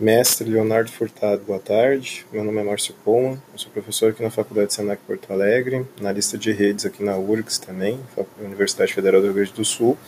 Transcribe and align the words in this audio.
Mestre 0.00 0.48
Leonardo 0.48 0.90
Furtado, 0.90 1.42
boa 1.46 1.58
tarde. 1.58 2.24
Meu 2.32 2.42
nome 2.42 2.58
é 2.58 2.62
Márcio 2.62 2.94
Poma, 3.04 3.32
eu 3.52 3.58
sou 3.58 3.70
professor 3.70 4.12
aqui 4.12 4.22
na 4.22 4.30
Faculdade 4.30 4.72
Senac 4.72 5.02
Porto 5.06 5.30
Alegre, 5.30 5.86
na 6.00 6.10
lista 6.10 6.38
de 6.38 6.50
redes 6.52 6.86
aqui 6.86 7.04
na 7.04 7.18
URGS 7.18 7.58
também, 7.58 8.00
Universidade 8.42 8.94
Federal 8.94 9.20
do 9.20 9.26
Rio 9.26 9.34
Grande 9.34 9.52
do 9.52 9.62
Sul. 9.62 9.98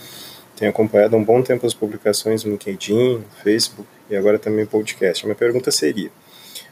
Tenho 0.57 0.71
acompanhado 0.71 1.15
há 1.15 1.19
um 1.19 1.23
bom 1.23 1.43
tempo 1.43 1.67
as 1.67 1.75
publicações 1.75 2.43
no 2.43 2.53
LinkedIn, 2.53 3.23
Facebook 3.43 3.87
e 4.09 4.17
agora 4.17 4.39
também 4.39 4.65
podcast. 4.65 5.25
A 5.25 5.27
minha 5.27 5.37
pergunta 5.37 5.71
seria: 5.71 6.11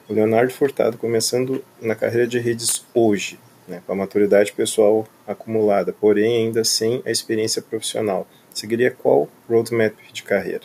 o 0.09 0.15
Leonardo 0.15 0.55
Furtado 0.55 0.97
começando 0.97 1.63
na 1.79 1.95
carreira 1.95 2.27
de 2.27 2.39
redes 2.39 2.87
hoje, 2.95 3.39
né, 3.69 3.83
com 3.87 3.93
a 3.93 3.97
maturidade 3.97 4.51
pessoal 4.51 5.07
acumulada, 5.27 5.93
porém 5.93 6.47
ainda 6.47 6.65
sem 6.65 7.03
a 7.05 7.11
experiência 7.11 7.61
profissional, 7.61 8.27
seguiria 8.55 8.91
qual 8.91 9.29
roadmap 9.47 9.95
de 10.11 10.23
carreira? 10.23 10.65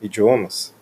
Idiomas? 0.00 0.74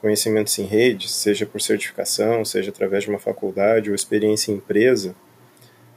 Conhecimentos 0.00 0.58
em 0.58 0.64
rede, 0.64 1.08
seja 1.08 1.44
por 1.44 1.60
certificação, 1.60 2.42
seja 2.42 2.70
através 2.70 3.04
de 3.04 3.10
uma 3.10 3.18
faculdade 3.18 3.90
ou 3.90 3.94
experiência 3.94 4.50
em 4.50 4.54
empresa, 4.54 5.14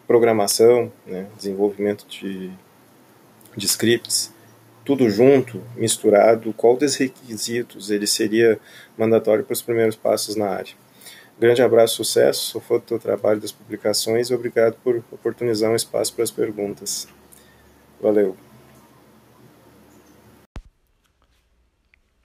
programação, 0.05 0.91
né, 1.08 1.28
desenvolvimento 1.38 2.05
de, 2.05 2.52
de 3.55 3.66
scripts, 3.66 4.34
tudo 4.84 5.09
junto, 5.09 5.62
misturado, 5.78 6.54
qual 6.54 6.76
dos 6.76 6.98
requisitos 6.98 7.90
ele 7.90 8.05
seria 8.05 8.59
mandatório 8.98 9.45
para 9.45 9.54
os 9.54 9.62
primeiros 9.62 9.95
passos 9.95 10.36
na 10.36 10.50
área. 10.50 10.73
Grande 11.40 11.62
abraço, 11.62 11.95
sucesso, 11.95 12.52
sou 12.52 12.62
fã 12.62 12.76
do 12.76 12.81
teu 12.81 13.00
trabalho 13.00 13.40
das 13.40 13.54
publicações 13.54 14.30
e 14.30 14.34
obrigado 14.34 14.76
por 14.84 14.98
oportunizar 15.12 15.72
um 15.72 15.76
espaço 15.76 16.14
para 16.14 16.26
as 16.26 16.31
perguntas. 16.31 17.08
Valeu. 18.02 18.36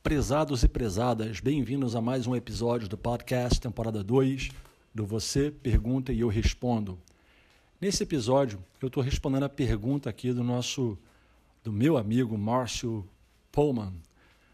Prezados 0.08 0.62
e 0.62 0.68
prezadas, 0.68 1.38
bem-vindos 1.38 1.94
a 1.94 2.00
mais 2.00 2.26
um 2.26 2.34
episódio 2.34 2.88
do 2.88 2.96
podcast, 2.96 3.60
temporada 3.60 4.02
2, 4.02 4.48
do 4.94 5.04
Você 5.04 5.50
Pergunta 5.50 6.14
e 6.14 6.20
Eu 6.20 6.28
Respondo. 6.28 6.98
Nesse 7.78 8.04
episódio, 8.04 8.58
eu 8.80 8.86
estou 8.86 9.02
respondendo 9.02 9.42
a 9.42 9.50
pergunta 9.50 10.08
aqui 10.08 10.32
do 10.32 10.42
nosso, 10.42 10.96
do 11.62 11.70
meu 11.70 11.98
amigo 11.98 12.38
Márcio 12.38 13.06
Pullman, 13.52 13.92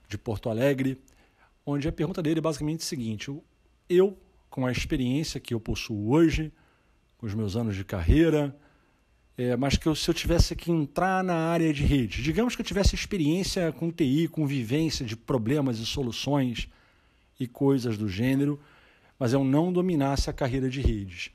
de 0.09 0.19
Porto 0.19 0.51
Alegre, 0.51 1.01
onde 1.65 1.87
a 1.87 1.93
pergunta 1.93 2.21
dele 2.21 2.41
é 2.41 2.43
basicamente 2.43 2.81
a 2.81 2.87
seguinte: 2.87 3.33
eu, 3.89 4.19
com 4.51 4.67
a 4.67 4.73
experiência 4.73 5.39
que 5.39 5.55
eu 5.55 5.61
possuo 5.61 6.11
hoje, 6.11 6.53
com 7.17 7.27
os 7.27 7.35
meus 7.35 7.55
anos 7.55 7.77
de 7.77 7.85
carreira, 7.85 8.59
é, 9.37 9.57
mas 9.57 9.77
que 9.77 9.87
eu, 9.87 9.95
se 9.95 10.09
eu 10.09 10.15
tivesse 10.15 10.55
que 10.55 10.71
entrar 10.71 11.25
na 11.25 11.35
área 11.35 11.73
de 11.73 11.85
rede, 11.85 12.23
digamos 12.23 12.55
que 12.55 12.63
eu 12.63 12.67
tivesse 12.67 12.95
experiência 12.95 13.73
com 13.73 13.91
TI, 13.91 14.29
com 14.29 14.47
vivência 14.47 15.05
de 15.05 15.17
problemas 15.17 15.79
e 15.79 15.87
soluções 15.87 16.69
e 17.39 17.47
coisas 17.47 17.99
do 17.99 18.09
gênero, 18.09 18.61
mas 19.19 19.33
eu 19.33 19.43
não 19.43 19.73
dominasse 19.73 20.31
a 20.31 20.33
carreira 20.33 20.69
de 20.69 20.81
redes. 20.81 21.31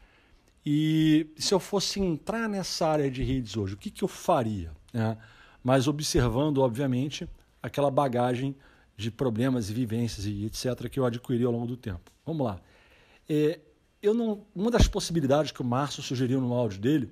E 0.65 1.27
se 1.37 1.53
eu 1.53 1.59
fosse 1.59 1.99
entrar 1.99 2.47
nessa 2.47 2.87
área 2.87 3.09
de 3.11 3.23
redes 3.23 3.57
hoje, 3.57 3.73
o 3.73 3.77
que, 3.77 3.89
que 3.89 4.03
eu 4.03 4.07
faria? 4.07 4.71
Né? 4.93 5.17
Mas 5.63 5.87
observando, 5.87 6.59
obviamente, 6.59 7.27
aquela 7.61 7.91
bagagem 7.91 8.55
de 8.95 9.11
problemas 9.11 9.69
e 9.69 9.73
vivências 9.73 10.25
e 10.25 10.45
etc. 10.45 10.89
que 10.89 10.99
eu 10.99 11.05
adquiri 11.05 11.43
ao 11.43 11.51
longo 11.51 11.67
do 11.67 11.77
tempo. 11.77 12.11
Vamos 12.25 12.45
lá. 12.45 12.61
É, 13.27 13.59
eu 14.01 14.13
não, 14.13 14.45
uma 14.55 14.71
das 14.71 14.87
possibilidades 14.87 15.51
que 15.51 15.61
o 15.61 15.65
Márcio 15.65 16.01
sugeriu 16.01 16.39
no 16.39 16.53
áudio 16.53 16.79
dele 16.79 17.09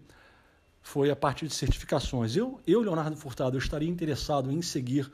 foi 0.87 1.11
a 1.11 1.15
partir 1.17 1.47
de 1.47 1.53
certificações. 1.53 2.37
Eu, 2.37 2.61
eu 2.65 2.79
Leonardo 2.79 3.17
Furtado, 3.17 3.57
eu 3.57 3.59
estaria 3.59 3.89
interessado 3.89 4.49
em 4.49 4.61
seguir 4.61 5.11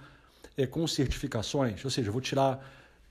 é, 0.55 0.67
com 0.67 0.85
certificações, 0.85 1.83
ou 1.83 1.89
seja, 1.89 2.11
vou 2.11 2.21
tirar 2.21 2.63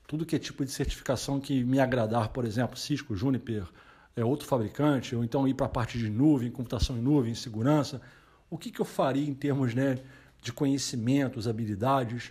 tudo 0.07 0.25
que 0.25 0.37
é 0.37 0.39
tipo 0.39 0.65
de 0.65 0.71
certificação 0.71 1.41
que 1.41 1.65
me 1.65 1.81
agradar, 1.81 2.29
por 2.29 2.45
exemplo, 2.45 2.79
Cisco, 2.79 3.17
Juniper, 3.17 3.67
é 4.15 4.25
outro 4.25 4.47
fabricante, 4.47 5.17
ou 5.17 5.25
então 5.25 5.49
ir 5.49 5.55
para 5.55 5.67
a 5.67 5.69
parte 5.69 5.99
de 5.99 6.09
nuvem, 6.09 6.53
computação 6.53 6.97
em 6.97 7.01
nuvem, 7.01 7.35
segurança. 7.35 8.01
O 8.49 8.57
que, 8.57 8.71
que 8.71 8.81
eu 8.81 8.85
faria 8.85 9.29
em 9.29 9.35
termos 9.35 9.75
né, 9.75 9.99
de 10.41 10.53
conhecimentos, 10.53 11.49
habilidades 11.49 12.31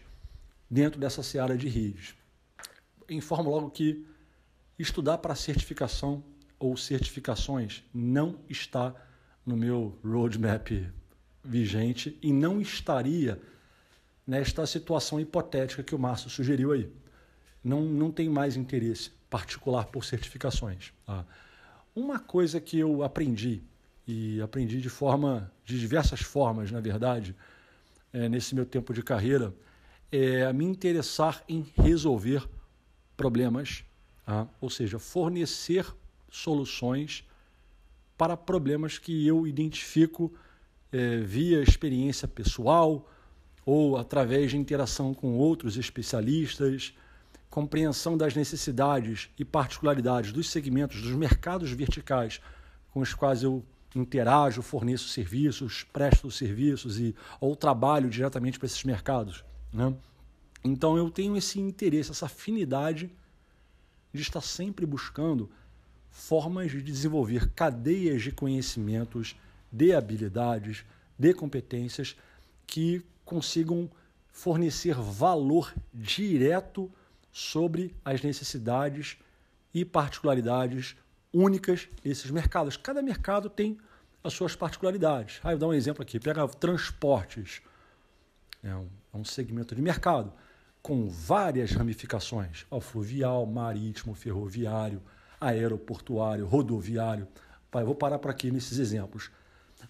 dentro 0.69 0.97
dessa 0.97 1.22
seara 1.22 1.57
de 1.57 1.67
redes? 1.67 2.16
Informo 3.09 3.50
logo 3.50 3.69
que 3.69 4.07
estudar 4.79 5.17
para 5.17 5.35
certificação 5.35 6.23
ou 6.57 6.77
certificações 6.77 7.83
não 7.94 8.39
está 8.47 8.95
no 9.46 9.56
meu 9.56 9.97
roadmap 10.03 10.69
vigente 11.44 12.18
e 12.22 12.31
não 12.31 12.62
estaria 12.62 13.40
nesta 14.25 14.66
situação 14.66 15.19
hipotética 15.19 15.84
que 15.84 15.96
o 15.96 16.00
Márcio 16.00 16.29
sugeriu 16.29 16.72
aí. 16.72 16.90
Não, 17.63 17.81
não 17.81 18.12
tem 18.12 18.30
mais 18.30 18.56
interesse 18.56 19.12
particular 19.30 19.85
por 19.85 20.06
certificações. 20.06 20.94
Tá? 21.06 21.25
Uma 21.96 22.19
coisa 22.19 22.59
que 22.59 22.78
eu 22.78 23.03
aprendi, 23.03 23.62
e 24.07 24.41
aprendi 24.41 24.80
de 24.81 24.90
forma, 24.90 25.51
de 25.66 25.80
diversas 25.80 26.22
formas, 26.22 26.72
na 26.72 26.80
verdade, 26.80 27.35
é, 28.13 28.28
nesse 28.30 28.53
meu 28.56 28.66
tempo 28.66 28.94
de 28.94 29.01
carreira, 29.01 29.53
é 30.12 30.51
me 30.51 30.66
interessar 30.66 31.44
em 31.47 31.66
resolver 31.75 32.47
problemas, 33.16 33.84
tá? 34.25 34.47
ou 34.59 34.69
seja, 34.69 35.00
fornecer 35.00 35.85
soluções 36.30 37.25
para 38.21 38.37
problemas 38.37 38.99
que 38.99 39.25
eu 39.25 39.47
identifico 39.47 40.31
é, 40.91 41.17
via 41.21 41.59
experiência 41.63 42.27
pessoal 42.27 43.09
ou 43.65 43.97
através 43.97 44.51
de 44.51 44.57
interação 44.57 45.11
com 45.11 45.39
outros 45.39 45.75
especialistas, 45.75 46.93
compreensão 47.49 48.15
das 48.15 48.35
necessidades 48.35 49.31
e 49.39 49.43
particularidades 49.43 50.31
dos 50.31 50.51
segmentos, 50.51 51.01
dos 51.01 51.13
mercados 51.13 51.71
verticais 51.71 52.39
com 52.91 52.99
os 52.99 53.11
quais 53.11 53.41
eu 53.41 53.65
interajo, 53.95 54.61
forneço 54.61 55.07
serviços, 55.07 55.83
presto 55.91 56.29
serviços 56.29 56.99
e 56.99 57.15
ou 57.39 57.55
trabalho 57.55 58.07
diretamente 58.07 58.59
para 58.59 58.67
esses 58.67 58.83
mercados. 58.83 59.43
Né? 59.73 59.91
Então 60.63 60.95
eu 60.95 61.09
tenho 61.09 61.35
esse 61.35 61.59
interesse, 61.59 62.11
essa 62.11 62.27
afinidade 62.27 63.11
de 64.13 64.21
estar 64.21 64.41
sempre 64.41 64.85
buscando 64.85 65.49
formas 66.11 66.72
de 66.72 66.81
desenvolver 66.83 67.49
cadeias 67.53 68.22
de 68.22 68.31
conhecimentos, 68.31 69.35
de 69.72 69.94
habilidades, 69.94 70.85
de 71.17 71.33
competências 71.33 72.16
que 72.67 73.03
consigam 73.25 73.89
fornecer 74.29 74.94
valor 74.94 75.73
direto 75.94 76.91
sobre 77.31 77.95
as 78.03 78.21
necessidades 78.21 79.17
e 79.73 79.85
particularidades 79.85 80.95
únicas 81.33 81.88
desses 82.03 82.29
mercados. 82.29 82.75
Cada 82.75 83.01
mercado 83.01 83.50
tem 83.50 83.77
as 84.23 84.33
suas 84.33 84.55
particularidades. 84.55 85.39
Ah, 85.44 85.47
eu 85.47 85.57
vou 85.57 85.59
dar 85.59 85.67
um 85.67 85.73
exemplo 85.73 86.01
aqui. 86.03 86.19
Pega 86.19 86.45
transportes. 86.50 87.61
É 88.61 88.75
um, 88.75 88.88
é 89.13 89.17
um 89.17 89.23
segmento 89.23 89.73
de 89.73 89.81
mercado 89.81 90.31
com 90.81 91.07
várias 91.07 91.71
ramificações. 91.71 92.66
Ó, 92.69 92.79
fluvial, 92.81 93.45
marítimo, 93.45 94.13
ferroviário, 94.13 95.01
aeroportuário, 95.41 96.46
rodoviário. 96.46 97.28
Vou 97.72 97.96
parar 97.96 98.19
por 98.19 98.29
aqui 98.29 98.52
nesses 98.52 98.78
exemplos. 98.78 99.31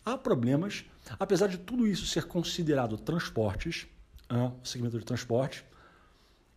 Há 0.06 0.18
problemas, 0.18 0.86
apesar 1.20 1.48
de 1.48 1.58
tudo 1.58 1.86
isso 1.86 2.06
ser 2.06 2.26
considerado 2.26 2.98
transportes, 2.98 3.88
o 4.30 4.66
segmento 4.66 4.98
de 4.98 5.06
transporte, 5.06 5.66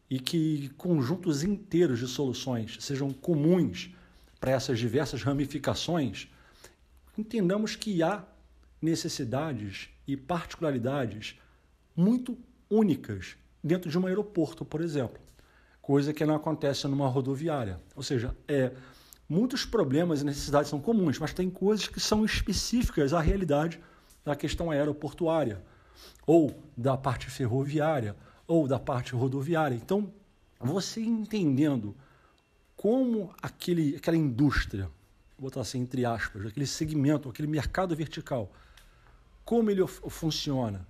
e 0.08 0.20
que 0.20 0.68
conjuntos 0.76 1.42
inteiros 1.42 1.98
de 1.98 2.06
soluções 2.06 2.78
sejam 2.80 3.12
comuns 3.12 3.90
para 4.38 4.52
essas 4.52 4.78
diversas 4.78 5.22
ramificações, 5.22 6.28
entendamos 7.18 7.74
que 7.74 8.02
há 8.02 8.24
necessidades 8.80 9.88
e 10.06 10.16
particularidades 10.16 11.40
muito 11.96 12.38
únicas 12.70 13.36
dentro 13.62 13.90
de 13.90 13.98
um 13.98 14.06
aeroporto, 14.06 14.64
por 14.64 14.80
exemplo 14.82 15.24
coisa 15.84 16.14
que 16.14 16.24
não 16.24 16.34
acontece 16.34 16.88
numa 16.88 17.06
rodoviária. 17.06 17.78
Ou 17.94 18.02
seja, 18.02 18.34
é, 18.48 18.72
muitos 19.28 19.66
problemas 19.66 20.22
e 20.22 20.24
necessidades 20.24 20.70
são 20.70 20.80
comuns, 20.80 21.18
mas 21.18 21.34
tem 21.34 21.50
coisas 21.50 21.86
que 21.86 22.00
são 22.00 22.24
específicas 22.24 23.12
à 23.12 23.20
realidade 23.20 23.78
da 24.24 24.34
questão 24.34 24.70
aeroportuária, 24.70 25.62
ou 26.26 26.58
da 26.74 26.96
parte 26.96 27.28
ferroviária, 27.28 28.16
ou 28.46 28.66
da 28.66 28.78
parte 28.78 29.14
rodoviária. 29.14 29.74
Então, 29.74 30.10
você 30.58 31.02
entendendo 31.02 31.94
como 32.74 33.34
aquele, 33.42 33.96
aquela 33.96 34.16
indústria, 34.16 34.84
vou 35.38 35.50
botar 35.50 35.60
assim 35.60 35.80
entre 35.80 36.06
aspas, 36.06 36.46
aquele 36.46 36.66
segmento, 36.66 37.28
aquele 37.28 37.46
mercado 37.46 37.94
vertical, 37.94 38.50
como 39.44 39.70
ele 39.70 39.86
funciona, 39.86 40.88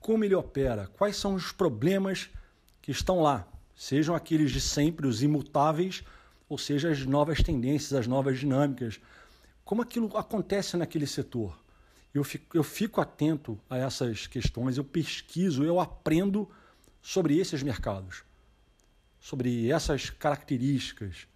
como 0.00 0.24
ele 0.24 0.34
opera, 0.34 0.88
quais 0.98 1.16
são 1.16 1.36
os 1.36 1.52
problemas 1.52 2.28
que 2.82 2.90
estão 2.90 3.22
lá, 3.22 3.46
sejam 3.76 4.14
aqueles 4.14 4.50
de 4.50 4.60
sempre, 4.60 5.06
os 5.06 5.22
imutáveis, 5.22 6.02
ou 6.48 6.56
seja, 6.56 6.90
as 6.90 7.04
novas 7.04 7.42
tendências, 7.42 7.92
as 7.92 8.06
novas 8.06 8.38
dinâmicas. 8.38 8.98
Como 9.64 9.82
aquilo 9.82 10.16
acontece 10.16 10.76
naquele 10.76 11.06
setor? 11.06 11.56
Eu 12.14 12.24
fico, 12.24 12.56
eu 12.56 12.64
fico 12.64 13.00
atento 13.00 13.60
a 13.68 13.76
essas 13.76 14.26
questões, 14.26 14.78
eu 14.78 14.84
pesquiso, 14.84 15.62
eu 15.62 15.78
aprendo 15.78 16.48
sobre 17.02 17.38
esses 17.38 17.62
mercados, 17.62 18.24
sobre 19.20 19.70
essas 19.70 20.08
características, 20.08 21.26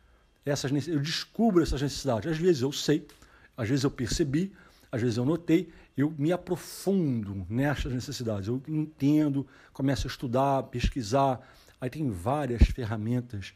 essas 0.44 0.70
eu 0.88 1.00
descubro 1.00 1.62
essas 1.62 1.82
necessidades. 1.82 2.32
Às 2.32 2.38
vezes 2.38 2.62
eu 2.62 2.72
sei, 2.72 3.06
às 3.56 3.68
vezes 3.68 3.84
eu 3.84 3.90
percebi, 3.90 4.52
às 4.90 5.02
vezes 5.02 5.18
eu 5.18 5.24
notei, 5.24 5.70
eu 5.96 6.12
me 6.16 6.32
aprofundo 6.32 7.46
nessas 7.48 7.92
necessidades. 7.92 8.48
Eu 8.48 8.62
entendo, 8.66 9.46
começo 9.72 10.06
a 10.06 10.10
estudar, 10.10 10.62
pesquisar. 10.64 11.40
Aí 11.80 11.88
tem 11.88 12.10
várias 12.10 12.62
ferramentas 12.68 13.54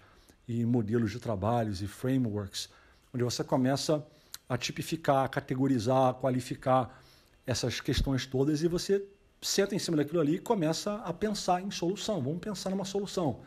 e 0.49 0.65
modelos 0.65 1.11
de 1.11 1.19
trabalhos 1.19 1.83
e 1.83 1.87
frameworks 1.87 2.69
onde 3.13 3.23
você 3.23 3.45
começa 3.45 4.05
a 4.49 4.59
tipificar, 4.59 5.29
categorizar, 5.29 6.15
qualificar 6.15 7.01
essas 7.47 7.81
questões 7.81 8.27
todas 8.27 8.63
e 8.63 8.69
você 8.69 9.05
senta 9.41 9.75
em 9.75 9.79
cima 9.79 9.97
daquilo 9.97 10.21
ali 10.21 10.37
e 10.37 10.39
começa 10.39 10.97
a 10.97 11.13
pensar 11.13 11.63
em 11.63 11.71
solução. 11.71 12.23
Vamos 12.23 12.41
pensar 12.41 12.71
numa 12.71 12.85
solução. 12.85 13.41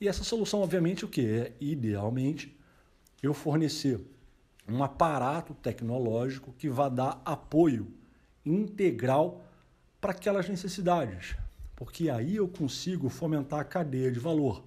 E 0.00 0.08
essa 0.08 0.24
solução, 0.24 0.60
obviamente, 0.60 1.04
o 1.04 1.08
que 1.08 1.26
é 1.26 1.52
idealmente 1.60 2.58
eu 3.22 3.32
fornecer 3.32 4.00
um 4.68 4.82
aparato 4.82 5.54
tecnológico 5.54 6.52
que 6.58 6.68
vá 6.68 6.88
dar 6.88 7.22
apoio 7.24 7.92
integral 8.44 9.44
para 10.00 10.10
aquelas 10.10 10.48
necessidades, 10.48 11.36
porque 11.84 12.08
aí 12.08 12.36
eu 12.36 12.48
consigo 12.48 13.10
fomentar 13.10 13.60
a 13.60 13.64
cadeia 13.64 14.10
de 14.10 14.18
valor. 14.18 14.64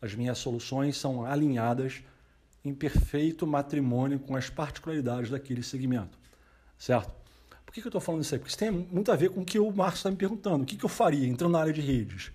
As 0.00 0.14
minhas 0.14 0.38
soluções 0.38 0.96
são 0.96 1.24
alinhadas 1.26 2.04
em 2.64 2.72
perfeito 2.72 3.44
matrimônio 3.44 4.20
com 4.20 4.36
as 4.36 4.48
particularidades 4.48 5.30
daquele 5.30 5.64
segmento, 5.64 6.16
certo? 6.78 7.12
Por 7.66 7.74
que, 7.74 7.80
que 7.80 7.86
eu 7.88 7.90
estou 7.90 8.00
falando 8.00 8.22
isso 8.22 8.34
aí? 8.34 8.38
Porque 8.38 8.50
isso 8.50 8.58
tem 8.58 8.70
muito 8.70 9.10
a 9.10 9.16
ver 9.16 9.30
com 9.30 9.40
o 9.40 9.44
que 9.44 9.58
o 9.58 9.68
Marcos 9.72 9.98
está 9.98 10.10
me 10.10 10.16
perguntando. 10.16 10.62
O 10.62 10.66
que, 10.66 10.76
que 10.76 10.84
eu 10.84 10.88
faria 10.88 11.26
entrando 11.26 11.50
na 11.50 11.58
área 11.58 11.72
de 11.72 11.80
redes? 11.80 12.30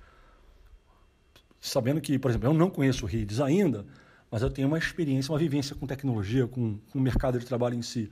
Sabendo 1.62 2.02
que, 2.02 2.20
por 2.20 2.30
exemplo, 2.30 2.50
eu 2.50 2.54
não 2.54 2.70
conheço 2.70 3.06
redes 3.06 3.40
ainda, 3.40 3.86
mas 4.30 4.42
eu 4.42 4.50
tenho 4.50 4.68
uma 4.68 4.78
experiência, 4.78 5.32
uma 5.32 5.40
vivência 5.40 5.74
com 5.76 5.88
tecnologia, 5.88 6.46
com, 6.46 6.78
com 6.92 7.00
o 7.00 7.02
mercado 7.02 7.40
de 7.40 7.46
trabalho 7.46 7.76
em 7.76 7.82
si. 7.82 8.12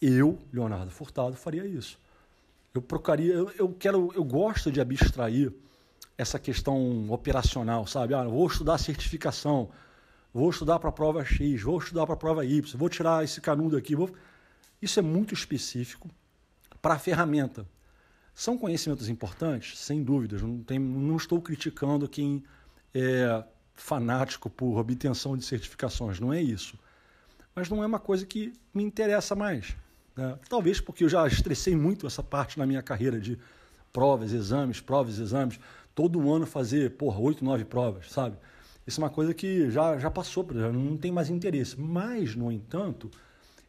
Eu, 0.00 0.38
Leonardo 0.50 0.90
Furtado, 0.90 1.36
faria 1.36 1.66
isso. 1.66 2.00
Eu 2.74 2.80
procuraria, 2.80 3.34
eu, 3.34 3.50
eu 3.50 3.68
quero, 3.72 4.12
eu 4.14 4.24
gosto 4.24 4.72
de 4.72 4.80
abstrair 4.80 5.52
essa 6.16 6.38
questão 6.38 7.10
operacional, 7.10 7.86
sabe? 7.86 8.14
Ah, 8.14 8.24
vou 8.24 8.46
estudar 8.46 8.78
certificação, 8.78 9.70
vou 10.32 10.50
estudar 10.50 10.78
para 10.78 10.88
a 10.88 10.92
prova 10.92 11.24
X, 11.24 11.62
vou 11.62 11.78
estudar 11.78 12.06
para 12.06 12.14
a 12.14 12.18
prova 12.18 12.44
Y, 12.44 12.78
vou 12.78 12.88
tirar 12.88 13.22
esse 13.24 13.40
canudo 13.40 13.76
aqui. 13.76 13.94
Vou... 13.94 14.10
Isso 14.80 14.98
é 14.98 15.02
muito 15.02 15.34
específico 15.34 16.08
para 16.80 16.94
a 16.94 16.98
ferramenta. 16.98 17.66
São 18.34 18.56
conhecimentos 18.56 19.08
importantes, 19.08 19.78
sem 19.78 20.02
dúvidas. 20.02 20.40
Não, 20.42 20.62
tem, 20.62 20.78
não 20.78 21.16
estou 21.16 21.40
criticando 21.40 22.08
quem 22.08 22.42
é 22.94 23.44
fanático 23.74 24.48
por 24.48 24.78
obtenção 24.78 25.36
de 25.36 25.44
certificações, 25.44 26.18
não 26.18 26.32
é 26.32 26.40
isso. 26.40 26.78
Mas 27.54 27.68
não 27.68 27.82
é 27.82 27.86
uma 27.86 27.98
coisa 27.98 28.24
que 28.24 28.52
me 28.72 28.82
interessa 28.82 29.34
mais. 29.34 29.76
Né? 30.16 30.38
Talvez 30.48 30.80
porque 30.80 31.04
eu 31.04 31.08
já 31.08 31.26
estressei 31.26 31.76
muito 31.76 32.06
essa 32.06 32.22
parte 32.22 32.58
na 32.58 32.66
minha 32.66 32.82
carreira 32.82 33.20
de 33.20 33.38
provas, 33.92 34.32
exames, 34.32 34.80
provas, 34.80 35.18
exames. 35.18 35.58
Todo 35.94 36.32
ano 36.32 36.46
fazer, 36.46 36.92
porra, 36.92 37.18
oito, 37.20 37.44
nove 37.44 37.64
provas, 37.64 38.10
sabe? 38.10 38.36
Isso 38.86 39.00
é 39.00 39.04
uma 39.04 39.10
coisa 39.10 39.32
que 39.32 39.70
já, 39.70 39.98
já 39.98 40.10
passou, 40.10 40.46
não 40.72 40.96
tem 40.96 41.12
mais 41.12 41.30
interesse. 41.30 41.78
Mas, 41.78 42.34
no 42.34 42.50
entanto, 42.50 43.10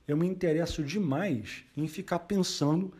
eu 0.07 0.17
me 0.17 0.27
interesso 0.27 0.83
demais 0.83 1.63
em 1.77 1.87
ficar 1.87 2.19
pensando 2.19 2.93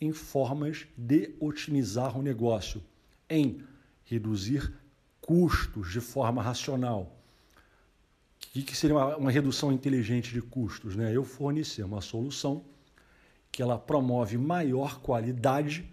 em 0.00 0.12
formas 0.12 0.86
de 0.96 1.34
otimizar 1.38 2.18
o 2.18 2.22
negócio, 2.22 2.82
em 3.28 3.62
reduzir 4.04 4.72
custos 5.20 5.92
de 5.92 6.00
forma 6.00 6.42
racional. 6.42 7.16
O 8.42 8.52
que, 8.52 8.62
que 8.62 8.76
seria 8.76 8.96
uma, 8.96 9.16
uma, 9.16 9.30
redução 9.30 9.70
inteligente 9.70 10.32
de 10.32 10.40
custos? 10.40 10.96
Né? 10.96 11.14
Eu 11.14 11.22
fornecer 11.22 11.84
uma 11.84 12.00
solução 12.00 12.64
que 13.50 13.62
ela 13.62 13.78
promove 13.78 14.38
maior 14.38 15.00
qualidade 15.00 15.90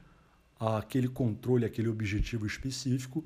àquele 0.60 1.08
controle, 1.08 1.66
aquele 1.66 1.90
objetivo 1.90 2.46
específico, 2.46 3.26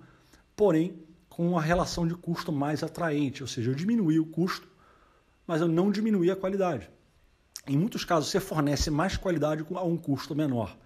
porém 0.55 0.99
com 1.29 1.47
uma 1.47 1.61
relação 1.61 2.07
de 2.07 2.15
custo 2.15 2.51
mais 2.51 2.83
atraente, 2.83 3.41
ou 3.41 3.47
seja, 3.47 3.71
eu 3.71 3.75
diminuí 3.75 4.19
o 4.19 4.25
custo, 4.25 4.67
mas 5.47 5.61
eu 5.61 5.67
não 5.67 5.91
diminuí 5.91 6.29
a 6.29 6.35
qualidade. 6.35 6.89
Em 7.67 7.77
muitos 7.77 8.03
casos, 8.03 8.29
você 8.29 8.39
fornece 8.39 8.89
mais 8.89 9.15
qualidade 9.15 9.65
a 9.73 9.83
um 9.83 9.97
custo 9.97 10.35
menor 10.35 10.77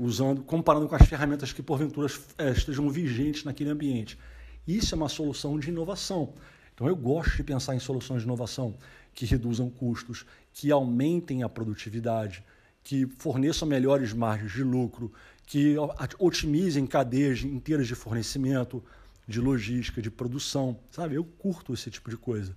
usando, 0.00 0.42
comparando 0.42 0.88
com 0.88 0.94
as 0.94 1.06
ferramentas 1.06 1.52
que 1.52 1.62
porventura 1.62 2.10
é, 2.38 2.50
estejam 2.50 2.88
vigentes 2.88 3.44
naquele 3.44 3.70
ambiente. 3.70 4.18
Isso 4.66 4.94
é 4.94 4.96
uma 4.96 5.08
solução 5.08 5.58
de 5.58 5.68
inovação. 5.68 6.32
Então 6.80 6.88
eu 6.88 6.96
gosto 6.96 7.36
de 7.36 7.44
pensar 7.44 7.74
em 7.74 7.78
soluções 7.78 8.22
de 8.22 8.24
inovação 8.24 8.74
que 9.12 9.26
reduzam 9.26 9.68
custos, 9.68 10.24
que 10.50 10.70
aumentem 10.70 11.42
a 11.42 11.48
produtividade, 11.48 12.42
que 12.82 13.06
forneçam 13.18 13.68
melhores 13.68 14.14
margens 14.14 14.50
de 14.50 14.64
lucro, 14.64 15.12
que 15.44 15.76
otimizem 16.18 16.86
cadeias 16.86 17.42
inteiras 17.42 17.86
de 17.86 17.94
fornecimento, 17.94 18.82
de 19.28 19.42
logística, 19.42 20.00
de 20.00 20.10
produção, 20.10 20.80
sabe? 20.90 21.16
Eu 21.16 21.24
curto 21.24 21.74
esse 21.74 21.90
tipo 21.90 22.08
de 22.08 22.16
coisa. 22.16 22.56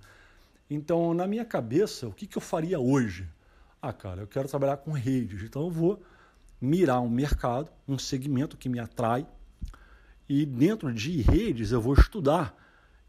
Então, 0.70 1.12
na 1.12 1.26
minha 1.26 1.44
cabeça, 1.44 2.08
o 2.08 2.12
que, 2.12 2.26
que 2.26 2.38
eu 2.38 2.42
faria 2.42 2.80
hoje? 2.80 3.28
Ah, 3.82 3.92
cara, 3.92 4.22
eu 4.22 4.26
quero 4.26 4.48
trabalhar 4.48 4.78
com 4.78 4.92
redes, 4.92 5.42
então 5.42 5.64
eu 5.64 5.70
vou 5.70 6.02
mirar 6.58 7.02
um 7.02 7.10
mercado, 7.10 7.70
um 7.86 7.98
segmento 7.98 8.56
que 8.56 8.70
me 8.70 8.78
atrai, 8.78 9.26
e 10.26 10.46
dentro 10.46 10.94
de 10.94 11.20
redes 11.20 11.72
eu 11.72 11.80
vou 11.82 11.92
estudar 11.92 12.63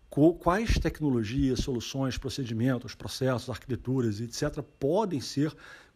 quais 0.10 0.78
tecnologias, 0.80 1.60
soluções, 1.60 2.18
procedimentos, 2.18 2.96
processos, 2.96 3.50
arquiteturas, 3.50 4.22
etc., 4.22 4.62
podem 4.80 5.20
ser 5.20 5.54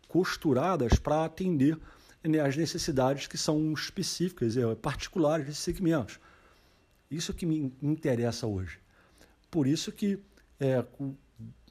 costuradas 0.08 1.00
para 1.00 1.26
atender 1.26 1.78
né, 2.24 2.40
as 2.40 2.58
necessidades 2.58 3.28
que 3.28 3.38
são 3.38 3.72
específicas, 3.74 4.58
é, 4.58 4.76
particulares 4.76 5.46
desses 5.46 5.64
segmentos. 5.64 6.20
Isso 7.10 7.34
que 7.34 7.46
me 7.46 7.74
interessa 7.82 8.46
hoje. 8.46 8.80
Por 9.50 9.66
isso 9.66 9.92
que, 9.92 10.20
é, 10.60 10.86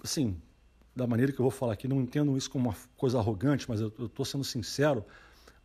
assim, 0.03 0.41
da 0.97 1.07
maneira 1.07 1.33
que 1.33 1.39
eu 1.39 1.45
vou 1.45 1.51
falar 1.51 1.75
aqui, 1.75 1.87
não 1.87 2.01
entendo 2.01 2.37
isso 2.37 2.51
como 2.51 2.71
uma 2.71 2.77
coisa 2.97 3.19
arrogante, 3.19 3.69
mas 3.69 3.81
eu 3.81 3.89
estou 3.89 4.25
sendo 4.25 4.43
sincero, 4.43 5.05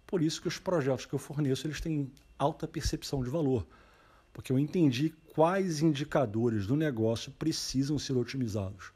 por 0.05 0.21
isso 0.21 0.41
que 0.41 0.47
os 0.47 0.59
projetos 0.59 1.05
que 1.05 1.13
eu 1.13 1.19
forneço 1.19 1.65
eles 1.65 1.81
têm 1.81 2.11
alta 2.37 2.67
percepção 2.67 3.23
de 3.23 3.29
valor, 3.29 3.65
porque 4.31 4.51
eu 4.51 4.59
entendi 4.59 5.13
quais 5.33 5.81
indicadores 5.81 6.67
do 6.67 6.75
negócio 6.75 7.31
precisam 7.31 7.97
ser 7.97 8.15
otimizados. 8.15 8.91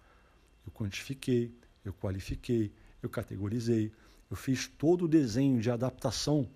Eu 0.66 0.72
quantifiquei, 0.72 1.52
eu 1.84 1.94
qualifiquei, 1.94 2.72
eu 3.02 3.10
categorizei, 3.10 3.92
eu 4.30 4.38
fiz 4.38 4.68
todo 4.68 5.06
o 5.06 5.08
desenho 5.08 5.60
de 5.60 5.72
adaptação, 5.72 6.48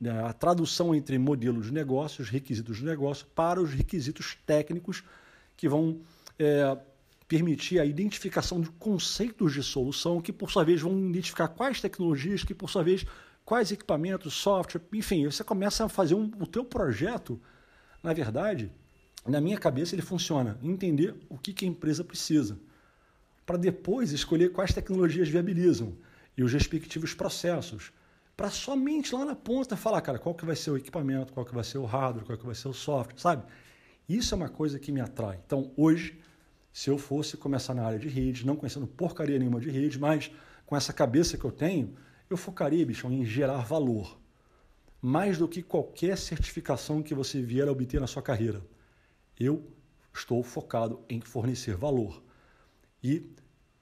né, 0.00 0.24
a 0.24 0.32
tradução 0.32 0.94
entre 0.94 1.18
modelos 1.18 1.66
de 1.66 1.72
negócios, 1.72 2.28
requisitos 2.28 2.78
de 2.78 2.84
negócio, 2.84 3.26
para 3.34 3.60
os 3.60 3.72
requisitos 3.72 4.36
técnicos 4.46 5.04
que 5.56 5.68
vão 5.68 6.00
é, 6.38 6.76
permitir 7.28 7.78
a 7.78 7.84
identificação 7.84 8.60
de 8.60 8.70
conceitos 8.70 9.52
de 9.52 9.62
solução 9.62 10.20
que, 10.20 10.32
por 10.32 10.50
sua 10.50 10.64
vez, 10.64 10.80
vão 10.80 10.98
identificar 11.08 11.48
quais 11.48 11.80
tecnologias 11.80 12.42
que, 12.42 12.54
por 12.54 12.68
sua 12.68 12.82
vez, 12.82 13.04
quais 13.44 13.70
equipamentos, 13.70 14.34
software, 14.34 14.82
enfim, 14.92 15.26
você 15.26 15.44
começa 15.44 15.84
a 15.84 15.88
fazer 15.88 16.14
um, 16.14 16.30
o 16.40 16.46
teu 16.46 16.64
projeto, 16.64 17.40
na 18.02 18.12
verdade, 18.12 18.72
na 19.26 19.40
minha 19.40 19.58
cabeça 19.58 19.94
ele 19.94 20.02
funciona, 20.02 20.58
entender 20.62 21.14
o 21.28 21.36
que, 21.36 21.52
que 21.52 21.64
a 21.64 21.68
empresa 21.68 22.02
precisa, 22.02 22.58
para 23.44 23.56
depois 23.56 24.12
escolher 24.12 24.52
quais 24.52 24.72
tecnologias 24.72 25.28
viabilizam 25.28 25.96
e 26.36 26.42
os 26.42 26.52
respectivos 26.52 27.12
processos, 27.12 27.92
para 28.36 28.48
somente 28.48 29.14
lá 29.14 29.24
na 29.24 29.36
ponta 29.36 29.76
falar, 29.76 30.00
cara, 30.00 30.18
qual 30.18 30.34
que 30.34 30.46
vai 30.46 30.56
ser 30.56 30.70
o 30.70 30.76
equipamento, 30.76 31.32
qual 31.32 31.44
que 31.44 31.54
vai 31.54 31.64
ser 31.64 31.78
o 31.78 31.84
hardware, 31.84 32.24
qual 32.24 32.38
que 32.38 32.46
vai 32.46 32.54
ser 32.54 32.68
o 32.68 32.72
software, 32.72 33.18
sabe? 33.18 33.44
Isso 34.08 34.34
é 34.34 34.36
uma 34.36 34.48
coisa 34.48 34.78
que 34.78 34.90
me 34.90 35.00
atrai. 35.00 35.38
Então, 35.44 35.70
hoje, 35.76 36.18
se 36.72 36.88
eu 36.88 36.96
fosse 36.96 37.36
começar 37.36 37.74
na 37.74 37.84
área 37.84 37.98
de 37.98 38.08
rede, 38.08 38.46
não 38.46 38.56
conhecendo 38.56 38.86
porcaria 38.86 39.38
nenhuma 39.38 39.60
de 39.60 39.70
rede, 39.70 39.98
mas 39.98 40.30
com 40.64 40.76
essa 40.76 40.92
cabeça 40.92 41.36
que 41.36 41.44
eu 41.44 41.52
tenho, 41.52 41.94
eu 42.30 42.36
focaria, 42.36 42.86
bicho, 42.86 43.06
em 43.08 43.24
gerar 43.24 43.58
valor. 43.58 44.18
Mais 45.02 45.36
do 45.36 45.48
que 45.48 45.62
qualquer 45.62 46.16
certificação 46.16 47.02
que 47.02 47.14
você 47.14 47.42
vier 47.42 47.68
a 47.68 47.72
obter 47.72 48.00
na 48.00 48.06
sua 48.06 48.22
carreira. 48.22 48.62
Eu 49.40 49.64
estou 50.14 50.42
focado 50.42 51.00
em 51.08 51.20
fornecer 51.20 51.74
valor. 51.74 52.22
E 53.02 53.26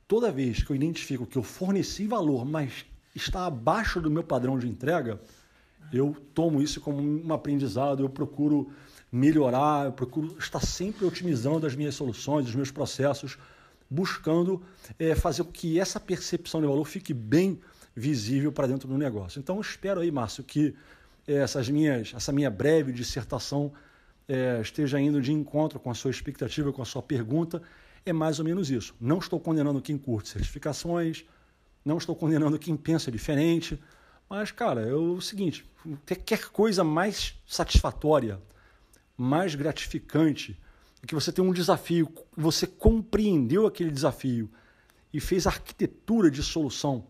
toda 0.07 0.31
vez 0.31 0.63
que 0.63 0.71
eu 0.71 0.77
identifico 0.77 1.27
que 1.27 1.37
eu 1.37 1.43
forneci 1.43 2.07
valor, 2.07 2.45
mas 2.45 2.87
está 3.15 3.47
abaixo 3.47 4.01
do 4.01 4.11
meu 4.11 4.23
padrão 4.23 4.59
de 4.59 4.69
entrega, 4.69 5.21
eu 5.93 6.17
tomo 6.35 6.63
isso 6.63 6.81
como 6.81 7.03
um 7.03 7.33
aprendizado, 7.33 8.03
eu 8.03 8.09
procuro 8.09 8.71
melhorar, 9.11 9.87
eu 9.87 9.93
procuro 9.93 10.37
estar 10.39 10.61
sempre 10.61 11.05
otimizando 11.05 11.67
as 11.67 11.75
minhas 11.75 11.95
soluções, 11.95 12.47
os 12.47 12.55
meus 12.55 12.71
processos, 12.71 13.39
buscando 13.91 14.63
é, 14.99 15.15
fazer 15.15 15.45
com 15.45 15.51
que 15.51 15.81
essa 15.81 15.99
percepção 15.99 16.61
de 16.61 16.67
valor 16.67 16.85
fique 16.85 17.15
bem 17.15 17.59
visível 17.97 18.53
para 18.53 18.67
dentro 18.67 18.87
do 18.87 18.99
negócio. 18.99 19.41
Então, 19.41 19.61
espero 19.61 20.01
aí, 20.01 20.11
Márcio, 20.11 20.45
que 20.45 20.75
essas 21.27 21.69
minhas, 21.69 22.13
essa 22.15 22.33
minha 22.33 22.51
breve 22.51 22.93
dissertação 22.93 23.73
é, 24.29 24.61
esteja 24.61 25.01
indo 25.01 25.21
de 25.23 25.33
encontro 25.33 25.81
com 25.81 25.91
a 25.91 25.95
sua 25.95 26.11
expectativa, 26.11 26.73
com 26.73 26.83
a 26.83 26.85
sua 26.85 27.03
pergunta, 27.03 27.63
é 28.05 28.13
mais 28.13 28.39
ou 28.39 28.45
menos 28.45 28.71
isso. 28.71 28.95
Não 29.01 29.19
estou 29.19 29.41
condenando 29.41 29.81
quem 29.81 29.97
curte 29.97 30.29
certificações, 30.29 31.25
não 31.85 31.97
estou 31.97 32.15
condenando 32.15 32.59
quem 32.59 32.77
pensa 32.77 33.11
diferente, 33.11 33.83
mas, 34.29 34.51
cara, 34.53 34.83
é 34.83 34.93
o 34.93 35.21
seguinte: 35.21 35.65
qualquer 36.07 36.51
coisa 36.51 36.85
mais 36.85 37.35
satisfatória, 37.47 38.41
mais 39.17 39.55
gratificante, 39.55 40.61
é 41.03 41.07
que 41.07 41.15
você 41.15 41.33
tem 41.33 41.45
um 41.45 41.53
desafio, 41.53 42.13
você 42.37 42.67
compreendeu 42.67 43.67
aquele 43.67 43.91
desafio 43.91 44.51
e 45.13 45.21
fez 45.21 45.47
arquitetura 45.47 46.31
de 46.31 46.43
solução 46.43 47.07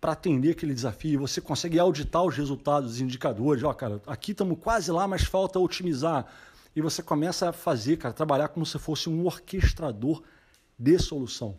para 0.00 0.12
atender 0.12 0.50
aquele 0.50 0.74
desafio, 0.74 1.20
você 1.20 1.40
consegue 1.40 1.78
auditar 1.78 2.22
os 2.22 2.36
resultados, 2.36 2.92
os 2.92 3.00
indicadores, 3.00 3.62
ó, 3.62 3.72
cara, 3.72 4.00
aqui 4.06 4.32
estamos 4.32 4.58
quase 4.60 4.90
lá, 4.90 5.08
mas 5.08 5.24
falta 5.24 5.58
otimizar. 5.58 6.26
E 6.74 6.80
você 6.82 7.02
começa 7.02 7.48
a 7.48 7.52
fazer, 7.52 7.96
cara, 7.96 8.12
trabalhar 8.12 8.48
como 8.48 8.66
se 8.66 8.78
fosse 8.78 9.08
um 9.08 9.24
orquestrador 9.24 10.22
de 10.78 10.98
solução, 10.98 11.58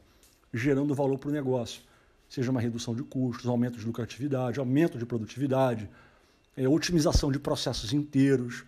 gerando 0.53 0.93
valor 0.93 1.17
para 1.17 1.29
o 1.29 1.31
negócio. 1.31 1.81
Seja 2.29 2.51
uma 2.51 2.61
redução 2.61 2.93
de 2.93 3.03
custos, 3.03 3.47
aumento 3.47 3.79
de 3.79 3.85
lucratividade, 3.85 4.59
aumento 4.59 4.97
de 4.97 5.05
produtividade, 5.05 5.89
é, 6.55 6.67
otimização 6.67 7.31
de 7.31 7.39
processos 7.39 7.93
inteiros, 7.93 8.63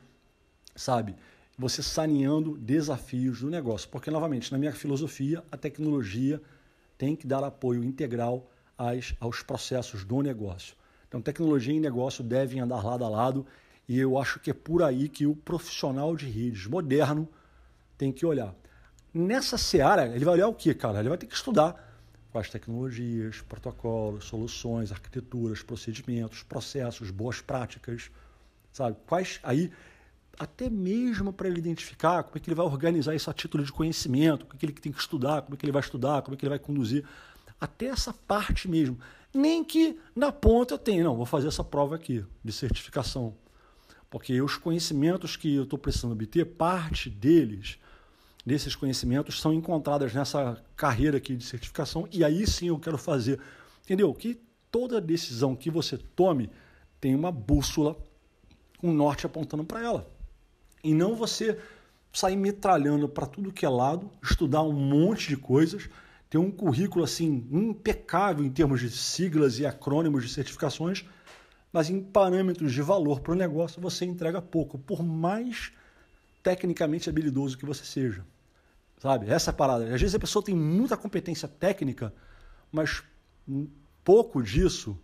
sabe? 0.75 1.15
Você 1.57 1.83
saneando 1.83 2.57
desafios 2.57 3.41
do 3.41 3.49
negócio. 3.49 3.87
Porque, 3.89 4.09
novamente, 4.09 4.51
na 4.51 4.57
minha 4.57 4.73
filosofia, 4.73 5.43
a 5.51 5.57
tecnologia 5.57 6.41
tem 6.97 7.15
que 7.15 7.27
dar 7.27 7.43
apoio 7.43 7.83
integral 7.83 8.49
aos 9.19 9.43
processos 9.43 10.05
do 10.05 10.21
negócio. 10.21 10.75
Então, 11.07 11.21
tecnologia 11.21 11.73
e 11.73 11.79
negócio 11.79 12.23
devem 12.23 12.59
andar 12.59 12.83
lado 12.83 13.03
a 13.03 13.09
lado 13.09 13.45
e 13.87 13.97
eu 13.97 14.17
acho 14.17 14.39
que 14.39 14.51
é 14.51 14.53
por 14.53 14.83
aí 14.83 15.09
que 15.09 15.25
o 15.25 15.35
profissional 15.35 16.15
de 16.15 16.29
redes 16.29 16.67
moderno 16.67 17.27
tem 17.97 18.11
que 18.11 18.25
olhar. 18.25 18.55
Nessa 19.13 19.57
seara, 19.57 20.07
ele 20.15 20.23
vai 20.23 20.35
olhar 20.35 20.47
o 20.47 20.53
que, 20.53 20.73
cara? 20.73 20.99
Ele 20.99 21.09
vai 21.09 21.17
ter 21.17 21.25
que 21.25 21.33
estudar 21.33 21.87
quais 22.31 22.49
tecnologias, 22.49 23.41
protocolos, 23.41 24.25
soluções, 24.25 24.91
arquiteturas, 24.91 25.63
procedimentos, 25.63 26.43
processos, 26.43 27.09
boas 27.09 27.41
práticas, 27.41 28.11
sabe? 28.71 28.95
Quais 29.07 29.39
aí 29.41 29.71
até 30.37 30.69
mesmo 30.69 31.33
para 31.33 31.49
ele 31.49 31.59
identificar 31.59 32.23
como 32.23 32.37
é 32.37 32.39
que 32.39 32.47
ele 32.47 32.55
vai 32.55 32.65
organizar 32.65 33.13
isso 33.13 33.29
a 33.29 33.33
título 33.33 33.63
de 33.63 33.73
conhecimento, 33.73 34.43
o 34.43 34.57
que 34.57 34.65
ele 34.65 34.71
tem 34.71 34.91
que 34.91 34.99
estudar, 34.99 35.41
como 35.41 35.55
é 35.55 35.57
que 35.57 35.65
ele 35.65 35.73
vai 35.73 35.81
estudar, 35.81 36.21
como 36.21 36.35
é 36.35 36.37
que 36.37 36.45
ele 36.45 36.49
vai 36.49 36.59
conduzir 36.59 37.03
até 37.59 37.87
essa 37.87 38.13
parte 38.13 38.67
mesmo. 38.67 38.97
Nem 39.33 39.63
que 39.63 39.99
na 40.15 40.31
ponta 40.31 40.73
eu 40.73 40.77
tenha, 40.77 41.03
não, 41.03 41.15
vou 41.15 41.25
fazer 41.25 41.47
essa 41.47 41.63
prova 41.63 41.95
aqui 41.95 42.25
de 42.43 42.51
certificação. 42.51 43.35
Porque 44.09 44.41
os 44.41 44.57
conhecimentos 44.57 45.35
que 45.35 45.55
eu 45.55 45.63
estou 45.63 45.77
precisando 45.77 46.13
obter, 46.13 46.45
parte 46.45 47.09
deles, 47.09 47.77
desses 48.43 48.75
conhecimentos, 48.75 49.39
são 49.39 49.53
encontradas 49.53 50.13
nessa 50.13 50.63
carreira 50.75 51.17
aqui 51.17 51.35
de 51.35 51.43
certificação. 51.43 52.07
E 52.11 52.23
aí 52.23 52.47
sim 52.47 52.69
eu 52.69 52.79
quero 52.79 52.97
fazer. 52.97 53.39
Entendeu? 53.83 54.11
Que 54.13 54.41
toda 54.71 54.99
decisão 54.99 55.55
que 55.55 55.69
você 55.69 55.97
tome 55.97 56.49
tem 56.99 57.13
uma 57.13 57.31
bússola 57.31 57.95
um 58.81 58.93
norte 58.93 59.25
apontando 59.25 59.63
para 59.63 59.81
ela. 59.83 60.09
E 60.83 60.93
não 60.93 61.15
você 61.15 61.59
sair 62.11 62.35
metralhando 62.35 63.07
para 63.07 63.27
tudo 63.27 63.51
que 63.51 63.65
é 63.65 63.69
lado, 63.69 64.09
estudar 64.23 64.63
um 64.63 64.73
monte 64.73 65.27
de 65.27 65.37
coisas 65.37 65.89
ter 66.29 66.37
um 66.37 66.51
currículo 66.51 67.03
assim 67.03 67.47
impecável 67.51 68.45
em 68.45 68.51
termos 68.51 68.79
de 68.79 68.89
siglas 68.89 69.59
e 69.59 69.65
acrônimos 69.65 70.23
de 70.23 70.29
certificações, 70.29 71.03
mas 71.73 71.89
em 71.89 72.01
parâmetros 72.01 72.71
de 72.71 72.81
valor 72.81 73.19
para 73.19 73.31
o 73.31 73.35
negócio 73.35 73.81
você 73.81 74.05
entrega 74.05 74.41
pouco, 74.41 74.77
por 74.77 75.03
mais 75.03 75.71
tecnicamente 76.43 77.09
habilidoso 77.09 77.57
que 77.57 77.65
você 77.65 77.83
seja. 77.83 78.23
Sabe? 78.99 79.29
Essa 79.29 79.51
é 79.51 79.53
parada. 79.53 79.85
Às 79.85 80.01
vezes 80.01 80.15
a 80.15 80.19
pessoa 80.19 80.43
tem 80.43 80.55
muita 80.55 80.97
competência 80.97 81.47
técnica, 81.47 82.13
mas 82.71 83.03
pouco 84.03 84.43
disso 84.43 84.97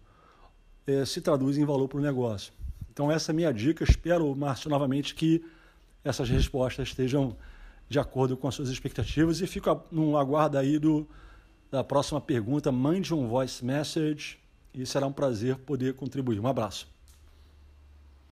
é, 0.86 1.06
se 1.06 1.22
traduz 1.22 1.58
em 1.58 1.66
valor 1.66 1.88
para 1.88 1.98
o 1.98 2.02
negócio. 2.02 2.54
Então 2.92 3.12
essa 3.12 3.32
é 3.32 3.34
a 3.34 3.36
minha 3.36 3.52
dica. 3.52 3.84
Espero, 3.84 4.36
Márcio, 4.36 4.70
novamente 4.70 5.16
que 5.16 5.44
essas 6.04 6.30
respostas 6.30 6.90
estejam 6.90 7.36
de 7.88 8.00
acordo 8.00 8.36
com 8.36 8.48
as 8.48 8.56
suas 8.56 8.70
expectativas 8.70 9.42
e 9.42 9.48
fico 9.48 9.84
no 9.92 10.18
aguardo 10.18 10.58
aí 10.58 10.80
do, 10.80 11.08
da 11.70 11.84
próxima 11.84 12.20
pergunta. 12.20 12.72
Mande 12.72 13.14
um 13.14 13.28
voice 13.28 13.64
message 13.64 14.40
e 14.74 14.86
será 14.86 15.08
um 15.08 15.14
prazer 15.14 15.58
poder 15.58 15.94
contribuir. 15.94 16.40
Um 16.40 16.48
abraço. 16.48 16.95